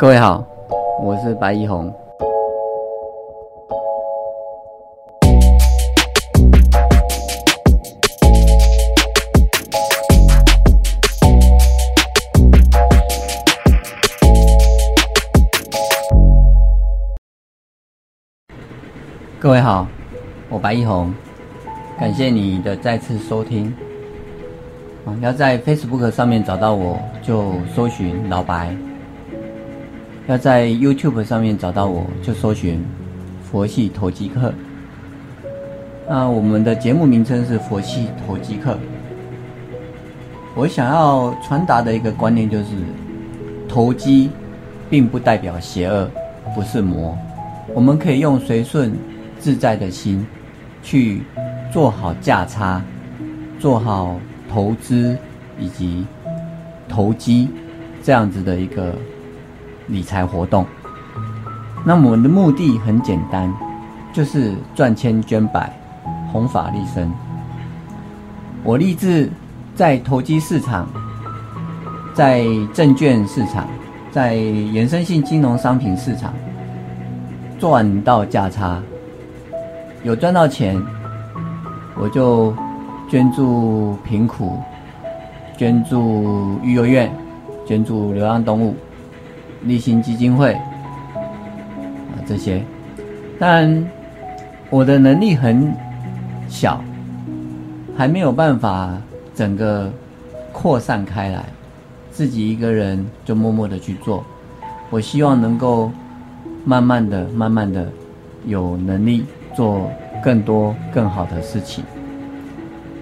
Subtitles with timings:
[0.00, 0.42] 各位好，
[1.02, 1.92] 我是白一红。
[19.38, 19.86] 各位好，
[20.48, 21.12] 我白一红，
[21.98, 23.70] 感谢你的再次收听。
[25.04, 28.74] 啊，要在 Facebook 上面找到我，就搜寻老白；
[30.30, 32.80] 要在 YouTube 上面找到我，就搜寻
[33.42, 34.54] 佛系投机客。
[36.08, 38.78] 那我们的节目名称是佛系投机客。
[40.54, 42.66] 我想要传达的一个观念就是，
[43.68, 44.30] 投机
[44.88, 46.08] 并不代表邪恶，
[46.54, 47.18] 不是魔。
[47.74, 48.92] 我们可以用随顺
[49.40, 50.24] 自在的心，
[50.80, 51.22] 去
[51.72, 52.80] 做好价差，
[53.58, 54.16] 做好。
[54.52, 55.16] 投资
[55.60, 56.04] 以及
[56.88, 57.48] 投机
[58.02, 58.92] 这样子的一个
[59.90, 60.64] 理财活动，
[61.84, 63.52] 那我们的目的很简单，
[64.12, 65.70] 就是赚千捐百，
[66.32, 67.12] 弘法利生。
[68.64, 69.30] 我立志
[69.74, 70.88] 在投机市场、
[72.14, 73.66] 在证券市场、
[74.10, 76.32] 在衍生性金融商品市场
[77.58, 78.80] 赚到价差，
[80.04, 80.80] 有赚到钱，
[81.96, 82.54] 我就。
[83.10, 84.56] 捐助贫苦，
[85.58, 87.12] 捐助育幼院，
[87.66, 88.76] 捐助流浪动物，
[89.64, 92.62] 立新基金会啊这些，
[93.38, 93.84] 但
[94.70, 95.72] 我的能力很
[96.48, 96.82] 小，
[97.96, 98.96] 还没有办法
[99.34, 99.92] 整个
[100.52, 101.44] 扩散开来，
[102.10, 104.24] 自己一个人就默默的去做。
[104.90, 105.90] 我希望能够
[106.64, 107.86] 慢慢的、慢慢的
[108.46, 109.90] 有能力做
[110.22, 111.84] 更多更好的事情。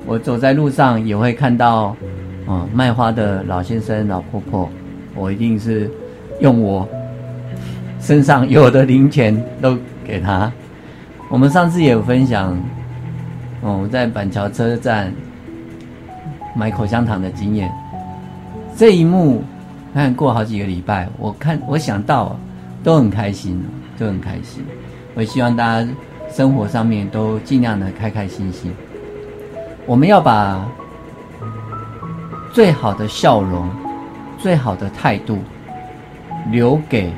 [0.07, 1.97] 我走在路上也会看到，
[2.47, 4.69] 啊，卖花的老先生、老婆婆，
[5.15, 5.91] 我一定是
[6.41, 6.89] 用我
[8.01, 10.51] 身上有的零钱都给他。
[11.29, 12.57] 我们上次也有分享，
[13.61, 15.13] 哦，我在板桥车站
[16.55, 17.71] 买口香糖的经验。
[18.77, 19.43] 这一幕，
[19.93, 22.39] 看过好几个礼拜，我看我想到
[22.83, 23.63] 都很开心，
[23.99, 24.65] 都很开心。
[25.15, 25.89] 我希望大家
[26.31, 28.73] 生活上面都尽量的开开心心。
[29.85, 30.65] 我们要把
[32.53, 33.69] 最好的笑容、
[34.39, 35.39] 最好的态度
[36.51, 37.13] 留给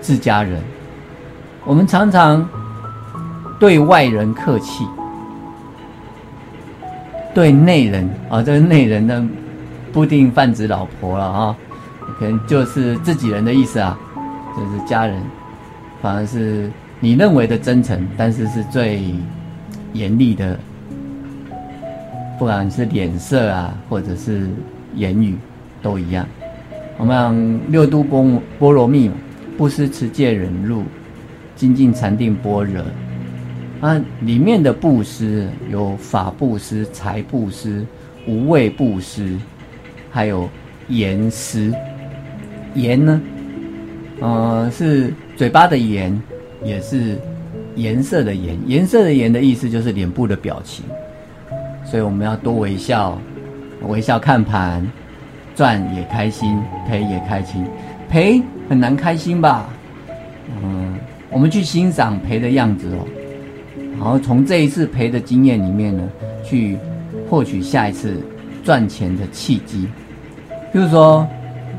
[0.00, 0.60] 自家人。
[1.64, 2.48] 我们常常
[3.58, 4.86] 对外人客气，
[7.34, 9.28] 对内人啊，这个内人呢，
[9.92, 11.56] 不一定泛指老婆了啊，
[12.18, 13.98] 可能就是自己人的意思啊，
[14.56, 15.22] 就是家人，
[16.00, 19.14] 反而是你认为的真诚，但是是最
[19.92, 20.58] 严厉的。
[22.38, 24.50] 不管是脸色啊，或者是
[24.96, 25.38] 言语，
[25.80, 26.26] 都一样。
[27.02, 29.10] 我们六度波波罗蜜，
[29.58, 30.84] 布施、持戒、忍辱、
[31.56, 32.80] 精进、禅定、般若。
[33.80, 37.84] 啊，里面的布施有法布施、财布施、
[38.24, 39.36] 无畏布施，
[40.12, 40.48] 还有
[40.86, 41.74] 言施。
[42.74, 43.20] 言呢，
[44.20, 46.16] 呃，是嘴巴的言，
[46.64, 47.18] 也是
[47.74, 48.56] 颜色的颜。
[48.68, 50.84] 颜色的颜的意思就是脸部的表情。
[51.84, 53.18] 所以我们要多微笑，
[53.88, 54.86] 微笑看盘，
[55.54, 57.64] 赚也开心，赔也开心。
[58.08, 59.68] 赔很难开心吧？
[60.62, 60.98] 嗯，
[61.30, 63.06] 我们去欣赏赔的样子哦，
[63.98, 66.02] 然后从这一次赔的经验里面呢，
[66.44, 66.76] 去
[67.28, 68.20] 获取下一次
[68.62, 69.88] 赚钱的契机。
[70.72, 71.26] 比如说，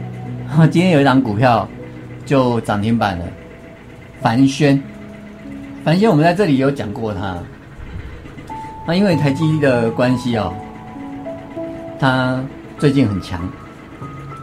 [0.72, 1.68] 今天有一档股票
[2.26, 3.26] 就涨停板了，
[4.22, 4.82] 凡轩。
[5.84, 7.38] 凡轩，我们在这里有讲过它。
[8.88, 10.54] 那因为台积的关系哦，
[12.00, 12.44] 它
[12.80, 13.42] 最近很强。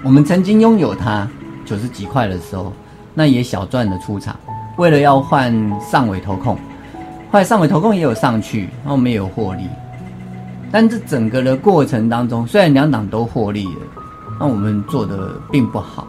[0.03, 1.29] 我们曾经拥有它
[1.67, 2.73] 九十几块的时候，
[3.13, 4.35] 那也小赚的出场。
[4.79, 6.55] 为了要换上尾投控，
[7.31, 9.69] 后来上尾投控也有上去，那我们也有获利。
[10.73, 13.83] 但这整个的过程当中，虽然两档都获利了，
[14.39, 16.07] 那我们做的并不好。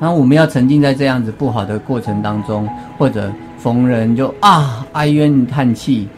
[0.00, 6.08] 然后我们要沉浸在这样子不好的过程当中，或者逢人就啊哀怨叹气。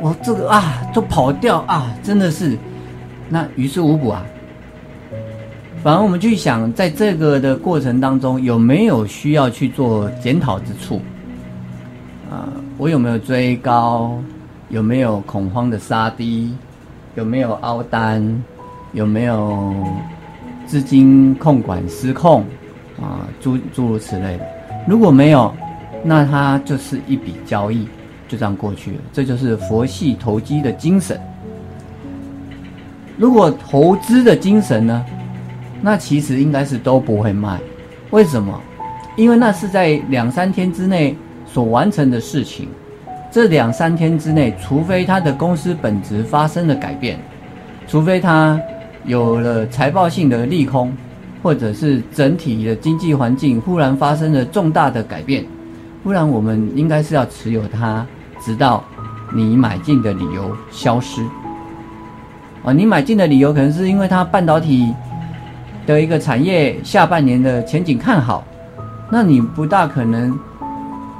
[0.00, 2.56] 我这个啊，都跑掉啊，真的是，
[3.28, 4.22] 那于事无补啊。
[5.84, 10.98] 反而我们去想，在这个的过程当中，有没有需要去做检讨之处？
[12.30, 12.48] 啊，
[12.78, 14.18] 我有没有追高？
[14.70, 16.54] 有没有恐慌的杀低？
[17.16, 18.42] 有没有凹单？
[18.94, 19.74] 有没有
[20.66, 22.40] 资金控管失控？
[22.98, 24.46] 啊，诸诸如此类的。
[24.88, 25.54] 如果没有，
[26.02, 27.86] 那它就是一笔交易。
[28.26, 31.20] 就这样过去了，这就是佛系投机的精神。
[33.18, 35.04] 如果投资的精神呢？
[35.84, 37.60] 那其实应该是都不会卖。
[38.08, 38.58] 为什么？
[39.16, 41.14] 因为那是在两三天之内
[41.46, 42.66] 所完成的事情。
[43.30, 47.18] 这两三天之内，除非他的公司本质发生了改变，
[47.86, 48.58] 除非他
[49.04, 50.90] 有了财报性的利空，
[51.42, 55.44] 或者是整体的经济环境忽然发生了重大的改变，
[56.02, 58.06] 不然我们应该是要持有它，
[58.40, 58.82] 直到
[59.34, 61.20] 你买进的理由消失。
[62.64, 64.94] 啊，你买进的理由可能是因为它半导体
[65.86, 68.44] 的一个产业下半年的前景看好，
[69.10, 70.36] 那你不大可能。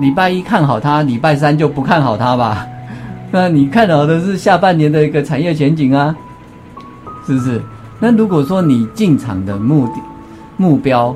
[0.00, 2.66] 礼拜一看好它，礼拜三就不看好它吧？
[3.31, 6.12] 那你看好的是下半年的一个产业前景啊，
[7.25, 7.62] 是不是？
[8.00, 9.94] 那如果说你进场的目的、
[10.56, 11.14] 目标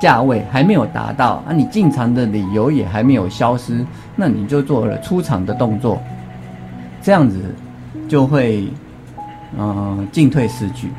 [0.00, 6.02] 价位还没有达到，啊，你进场的理由也还没有消失，那你就做了出场的动作，
[7.00, 7.54] 这样子
[8.08, 8.66] 就会
[9.56, 10.90] 嗯进退失据。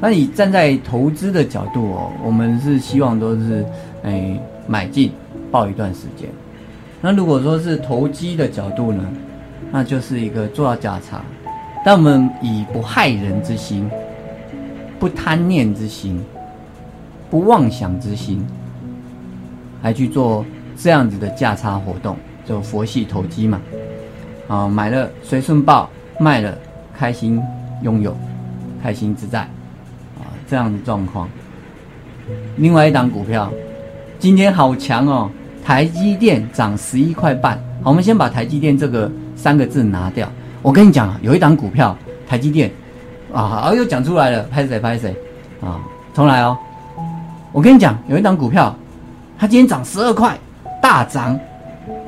[0.00, 3.64] 那你站在投资的角度哦，我们是希望都是
[4.02, 5.12] 哎买进。
[5.48, 6.28] 报一段时间，
[7.00, 9.02] 那如果说是投机的角度呢，
[9.70, 11.22] 那就是一个做到价差，
[11.84, 13.88] 但我们以不害人之心、
[14.98, 16.20] 不贪念之心、
[17.30, 18.44] 不妄想之心，
[19.82, 20.44] 来去做
[20.76, 23.60] 这样子的价差活动，就佛系投机嘛。
[24.48, 25.88] 啊，买了随顺报，
[26.18, 26.58] 卖了
[26.92, 27.40] 开心
[27.82, 28.14] 拥有，
[28.82, 29.48] 开心自在，
[30.48, 31.28] 这样的状况。
[32.56, 33.50] 另外一档股票。
[34.18, 35.30] 今天好强哦！
[35.62, 37.54] 台积电涨十一块半。
[37.82, 40.26] 好，我们先把台积电这个三个字拿掉。
[40.62, 41.94] 我跟你讲，有一档股票，
[42.26, 42.70] 台积电
[43.30, 45.14] 啊，啊又讲出来了，拍谁拍谁
[45.60, 45.78] 啊？
[46.14, 46.56] 重来哦！
[47.52, 48.74] 我跟你讲，有一档股票，
[49.38, 50.36] 它今天涨十二块，
[50.80, 51.38] 大涨，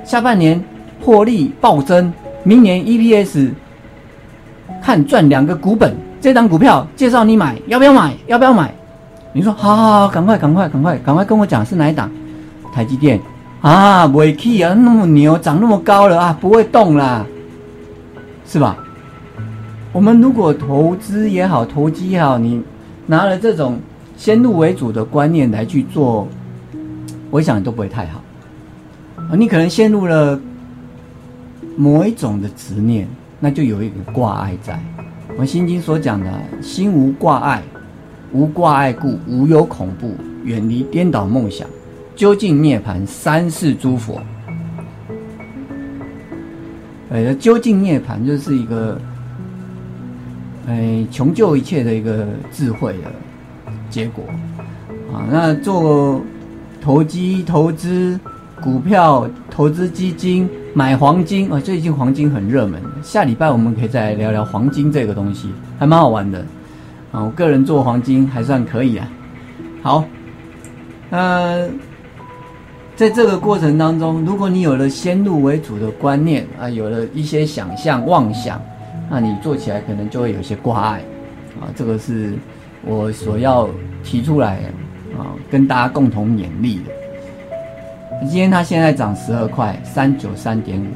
[0.02, 0.58] 下半年
[0.98, 2.10] 获利暴增，
[2.42, 3.50] 明年 EPS
[4.82, 5.94] 看赚两个股本。
[6.20, 8.14] 这档股票介绍你买，要不要买？
[8.26, 8.72] 要不要买？
[9.32, 12.10] 你说好好好，赶快赶快赶快赶快跟我讲是哪一档？
[12.72, 13.20] 台积电
[13.60, 17.24] 啊，不会去啊，那么牛，涨那么高了啊，不会动啦，
[18.46, 18.76] 是吧？
[19.92, 22.62] 我们如果投资也好，投机也好，你
[23.06, 23.78] 拿了这种
[24.16, 26.26] 先入为主的观念来去做，
[27.30, 28.20] 我想都不会太好。
[29.36, 30.38] 你可能陷入了
[31.76, 33.08] 某一种的执念，
[33.40, 34.80] 那就有一个挂碍在。
[35.28, 36.30] 我们心经所讲的
[36.60, 37.62] 心无挂碍。
[38.30, 40.14] 无挂碍故，无有恐怖，
[40.44, 41.66] 远离颠倒梦想，
[42.14, 44.20] 究竟涅槃三世诸佛。
[47.08, 49.00] 呃，究竟涅槃就是一个，
[50.66, 53.10] 哎，穷究一切的一个智慧的
[53.88, 54.24] 结果。
[55.10, 56.20] 啊，那做
[56.82, 58.20] 投机、投资
[58.60, 60.46] 股票、投资基金、
[60.78, 62.80] 买黄金啊，最近黄金很热门。
[63.02, 66.38] 下礼拜我们可以再来聊聊黄金这个东西，还蛮好玩的。
[67.10, 69.10] 啊，我个人做黄金还算可以啊。
[69.82, 70.04] 好，
[71.10, 71.68] 呃，
[72.94, 78.62] 在这个过程当中，如果你有了先入为主的观念啊，有了一些想象妄想，
[79.10, 81.02] 那你做起来可能就会有些挂碍
[81.60, 81.66] 啊。
[81.74, 82.34] 这个是
[82.86, 83.68] 我所要
[84.04, 84.60] 提出来
[85.18, 86.92] 啊，跟大家共同勉励的。
[88.20, 90.86] 今天它现在涨十二块三九三点五，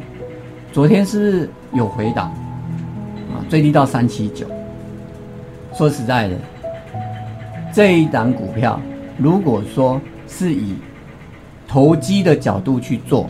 [0.72, 2.30] 昨天是不是有回档
[3.30, 3.40] 啊？
[3.48, 4.46] 最低到三七九。
[5.72, 6.36] 说实在的，
[7.72, 8.78] 这一档股票，
[9.16, 10.74] 如果说是以
[11.66, 13.22] 投机的角度去做，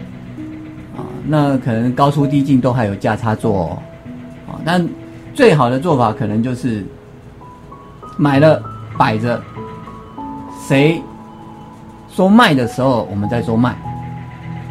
[0.97, 3.79] 啊，那可能高出低进都还有价差做，哦，
[4.49, 4.85] 啊，但
[5.33, 6.85] 最好的做法可能就是
[8.17, 8.61] 买了
[8.99, 9.41] 摆着，
[10.67, 11.01] 谁
[12.15, 13.75] 说卖的时候，我们再说卖，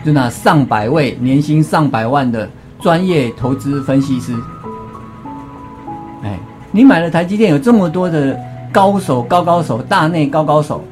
[0.06, 2.48] 就那上百位年薪上百万的
[2.80, 4.36] 专业投资分析师。
[6.24, 6.38] 哎
[6.72, 8.40] 你买了台积电，有这么多的
[8.72, 10.84] 高手、高高手、大内高高手，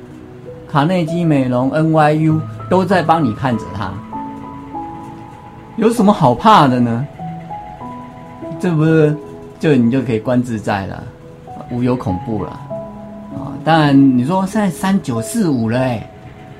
[0.70, 3.92] 卡内基、美容、NYU 都在帮你看着它，
[5.78, 7.06] 有什么好怕的呢？
[8.60, 9.16] 这不是
[9.60, 11.02] 就你就可以观自在了，
[11.72, 12.50] 无有恐怖了
[13.36, 13.56] 啊！
[13.64, 16.06] 当然，你说现在三九四五了，哎，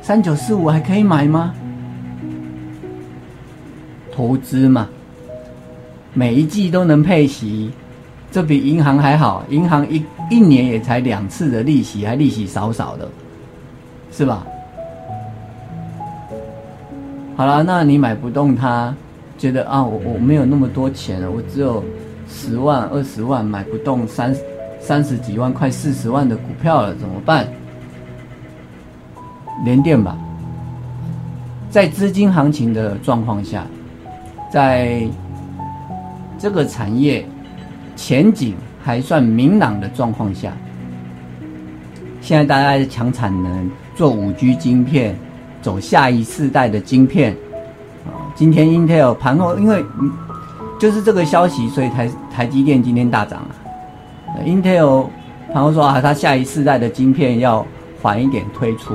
[0.02, 1.54] 三九四五还可以买吗？
[4.12, 4.90] 投资嘛，
[6.14, 7.72] 每一季都能配息。
[8.32, 13.10] 这比银行还好，银行一一年也才两次的利息，还利息少少的，
[14.12, 14.46] 是吧？
[17.36, 18.94] 好了，那你买不动它，
[19.38, 21.84] 觉得啊，我我没有那么多钱了，我只有
[22.30, 24.36] 十万、二十万，买不动三
[24.80, 27.48] 三十几万、快四十万的股票了，怎么办？
[29.64, 30.18] 连电吧，
[31.70, 33.66] 在资金行情的状况下，
[34.52, 35.08] 在
[36.38, 37.26] 这个产业。
[37.96, 40.54] 前景还算明朗的状况下，
[42.22, 45.20] 现在大家在抢产能，做五 G 晶片，
[45.62, 47.36] 走下一世代的晶片。
[48.36, 49.84] 今天 Intel 盘后，因为
[50.80, 54.40] 就是这个消息，所以台台积电今天大涨啊。
[54.46, 55.08] Intel
[55.54, 57.68] 盘后说啊，它下一世代的晶片要
[58.02, 58.94] 缓一点推出，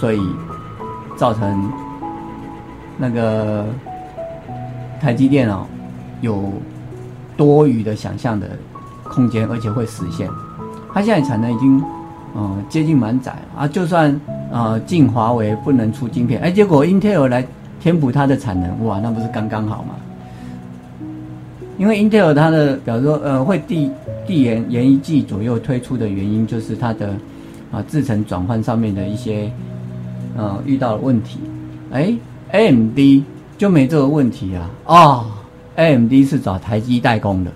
[0.00, 0.20] 所以
[1.16, 1.70] 造成
[2.96, 3.66] 那个
[5.00, 5.66] 台积电哦
[6.20, 6.50] 有
[7.36, 8.48] 多余的想象的
[9.04, 10.28] 空间，而且会实现。
[10.92, 11.82] 它现在产能已经。
[12.32, 13.66] 嗯，接近满载啊！
[13.66, 14.20] 就算
[14.52, 17.44] 呃进华为不能出晶片，哎，结果 Intel 来
[17.80, 19.96] 填补它的产能，哇，那不是刚刚好吗？
[21.76, 23.90] 因为 Intel 它的，比如说呃会递
[24.28, 27.16] 递延延一季左右推出的原因，就是它的
[27.72, 29.50] 啊制程转换上面的一些
[30.36, 31.38] 呃遇到了问题。
[31.92, 32.14] 哎
[32.52, 33.24] ，AMD
[33.58, 34.70] 就没这个问题啊！
[34.86, 35.26] 哦
[35.76, 37.50] ，AMD 是找台积代工的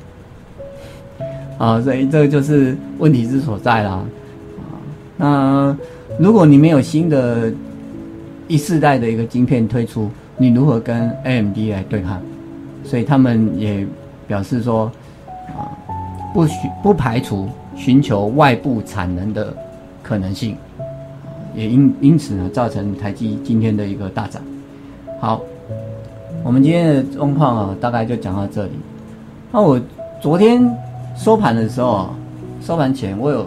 [1.58, 3.90] 啊，所以这个就是问题之所在啦。
[3.92, 4.04] 啊
[5.16, 5.76] 那
[6.18, 7.52] 如果你没有新的
[8.48, 12.20] 一世代的一个晶片推出，你如何跟 AMD 来对抗？
[12.84, 13.86] 所以他们也
[14.26, 14.90] 表示说，
[15.56, 15.70] 啊，
[16.34, 19.56] 不许不排除寻求外部产能的
[20.02, 20.56] 可能性，
[21.54, 24.42] 也因因此呢，造成台积今天的一个大涨。
[25.20, 25.40] 好，
[26.42, 28.72] 我们今天的状况啊，大概就讲到这里。
[29.50, 29.80] 那我
[30.20, 30.68] 昨天
[31.16, 32.10] 收盘的时候，
[32.60, 33.46] 收盘前我有。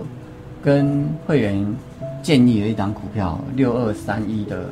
[0.59, 1.65] 跟会员
[2.21, 4.65] 建议了一档股票六二三一的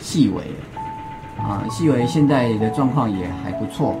[0.00, 0.42] 细微
[1.40, 3.94] 啊，细微现在的状况也还不错，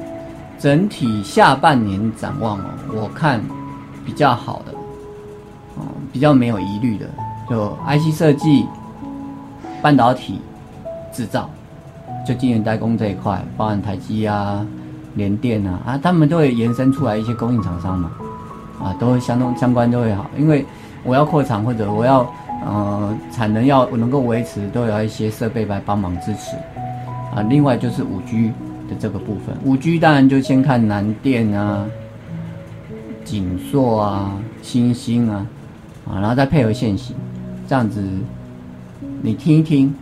[0.58, 3.40] 整体下半年展望哦，我看
[4.04, 4.72] 比较好的
[5.76, 7.06] 哦，比较没有疑虑的，
[7.48, 8.66] 就 IC 设计、
[9.82, 10.40] 半导体
[11.12, 11.48] 制造，
[12.26, 14.66] 就晶圆代工这一块，包含台积啊、
[15.14, 18.10] 联电啊啊，他们都会延伸出来一些供应厂商嘛，
[18.82, 20.64] 啊，都会相通相关都会好，因为。
[21.06, 22.26] 我要扩产或者我要
[22.64, 26.56] 呃产能要能够维持，都有一些设备来帮忙支持
[27.36, 27.42] 啊。
[27.46, 28.54] 另外就是五 G
[28.88, 31.84] 的这个部分，五 G 当然就先看南电啊、
[33.22, 34.32] 景硕啊、
[34.62, 35.46] 新兴啊
[36.08, 37.14] 啊，然后再配合现行，
[37.68, 38.02] 这样子
[39.22, 39.94] 你听一听、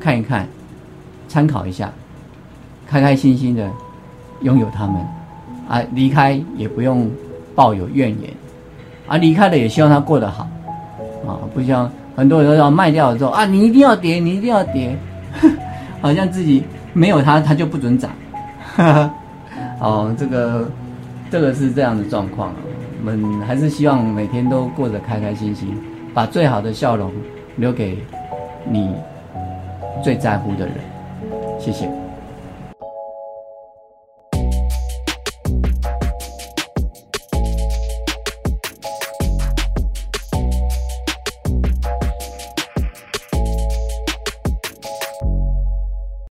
[0.00, 0.46] 看一看、
[1.28, 1.92] 参考一下，
[2.86, 3.70] 开开心心的
[4.42, 4.96] 拥有他们。
[5.68, 7.10] 啊，离开也不用
[7.54, 8.30] 抱有怨言。
[9.06, 10.48] 啊，离开了也希望他过得好，
[11.26, 14.96] 啊，不像很多人都要卖掉了之后啊，你一定要跌，你一定要跌，
[16.00, 18.10] 好像自己没有他，他就不准涨，
[18.76, 19.14] 哈 哈
[19.80, 20.70] 哦，这个
[21.30, 22.52] 这个是这样的状况，
[23.04, 25.74] 我们还是希望每天都过得开开心心，
[26.14, 27.12] 把最好的笑容
[27.56, 27.98] 留给
[28.64, 28.94] 你
[30.02, 30.74] 最在乎的人，
[31.58, 32.03] 谢谢。